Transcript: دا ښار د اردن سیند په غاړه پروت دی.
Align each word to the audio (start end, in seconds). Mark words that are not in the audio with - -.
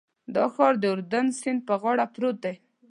دا 0.35 0.45
ښار 0.53 0.73
د 0.79 0.83
اردن 0.93 1.25
سیند 1.39 1.59
په 1.67 1.73
غاړه 1.81 2.05
پروت 2.13 2.37
دی. 2.43 2.55